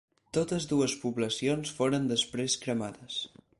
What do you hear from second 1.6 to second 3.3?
foren després cremades.